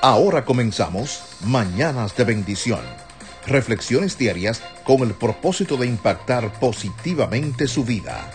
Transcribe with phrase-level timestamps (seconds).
[0.00, 2.80] Ahora comenzamos Mañanas de Bendición.
[3.46, 8.30] Reflexiones diarias con el propósito de impactar positivamente su vida.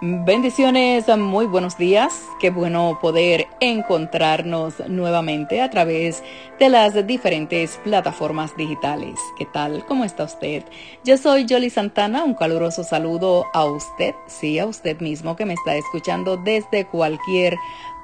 [0.00, 2.27] Bendiciones, muy buenos días.
[2.38, 6.22] Qué bueno poder encontrarnos nuevamente a través
[6.60, 9.18] de las diferentes plataformas digitales.
[9.36, 9.84] ¿Qué tal?
[9.86, 10.62] ¿Cómo está usted?
[11.02, 12.22] Yo soy Jolly Santana.
[12.22, 17.56] Un caluroso saludo a usted, sí, a usted mismo que me está escuchando desde cualquier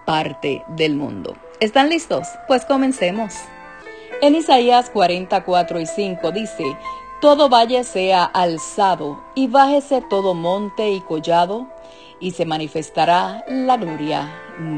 [0.04, 1.36] parte del mundo.
[1.60, 2.26] ¿Están listos?
[2.48, 3.34] Pues comencemos.
[4.20, 6.76] En Isaías 44 y 5 dice,
[7.20, 11.68] Todo valle sea alzado y bájese todo monte y collado
[12.20, 14.32] y se manifestará la gloria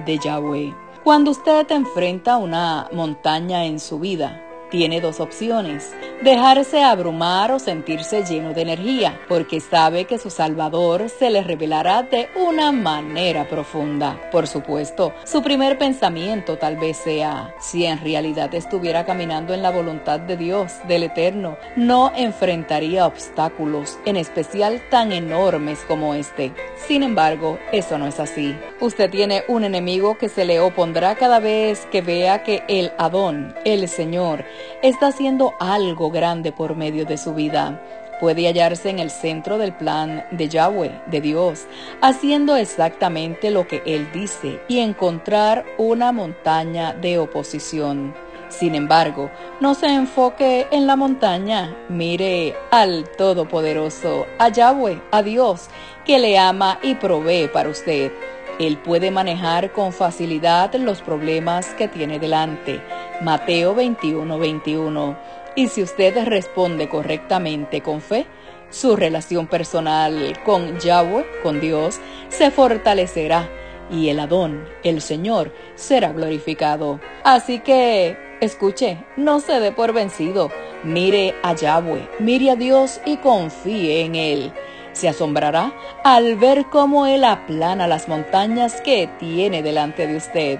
[0.04, 0.74] de Yahweh.
[1.04, 8.24] Cuando usted enfrenta una montaña en su vida, tiene dos opciones, dejarse abrumar o sentirse
[8.24, 14.20] lleno de energía, porque sabe que su Salvador se le revelará de una manera profunda.
[14.30, 19.70] Por supuesto, su primer pensamiento tal vez sea, si en realidad estuviera caminando en la
[19.70, 26.52] voluntad de Dios, del Eterno, no enfrentaría obstáculos, en especial tan enormes como este.
[26.76, 28.56] Sin embargo, eso no es así.
[28.80, 33.54] Usted tiene un enemigo que se le opondrá cada vez que vea que el Adón,
[33.64, 34.44] el Señor,
[34.82, 37.80] está haciendo algo grande por medio de su vida.
[38.20, 41.66] Puede hallarse en el centro del plan de Yahweh, de Dios,
[42.00, 48.14] haciendo exactamente lo que Él dice y encontrar una montaña de oposición.
[48.48, 55.68] Sin embargo, no se enfoque en la montaña, mire al Todopoderoso, a Yahweh, a Dios,
[56.04, 58.12] que le ama y provee para usted.
[58.58, 62.80] Él puede manejar con facilidad los problemas que tiene delante.
[63.22, 65.18] Mateo 21, 21.
[65.54, 68.26] Y si usted responde correctamente con fe,
[68.70, 73.48] su relación personal con Yahweh, con Dios, se fortalecerá
[73.90, 77.00] y el Adón, el Señor, será glorificado.
[77.24, 80.50] Así que, escuche, no se dé por vencido.
[80.84, 84.52] Mire a Yahweh, mire a Dios y confíe en Él
[84.96, 85.74] se asombrará
[86.04, 90.58] al ver cómo Él aplana las montañas que tiene delante de usted.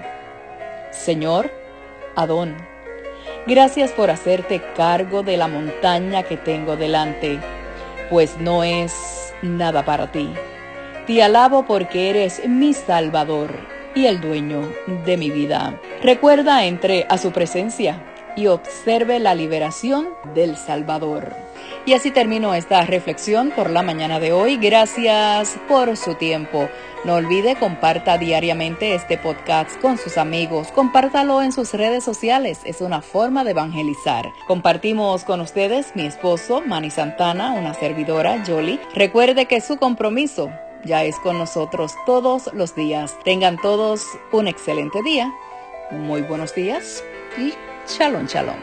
[0.91, 1.49] Señor,
[2.17, 2.57] Adón,
[3.45, 7.39] gracias por hacerte cargo de la montaña que tengo delante,
[8.09, 10.33] pues no es nada para ti.
[11.05, 13.53] Te alabo porque eres mi Salvador
[13.93, 14.67] y el dueño
[15.05, 15.79] de mi vida.
[16.01, 18.01] Recuerda, entre a su presencia
[18.37, 21.35] y observe la liberación del Salvador.
[21.85, 24.57] Y así termino esta reflexión por la mañana de hoy.
[24.57, 26.69] Gracias por su tiempo.
[27.03, 30.67] No olvide, comparta diariamente este podcast con sus amigos.
[30.73, 32.59] Compártalo en sus redes sociales.
[32.65, 34.31] Es una forma de evangelizar.
[34.47, 38.79] Compartimos con ustedes mi esposo, Manny Santana, una servidora, Jolie.
[38.93, 40.51] Recuerde que su compromiso
[40.83, 43.17] ya es con nosotros todos los días.
[43.23, 45.33] Tengan todos un excelente día.
[45.91, 47.03] Muy buenos días
[47.37, 47.53] y
[47.87, 48.53] 恰隆恰隆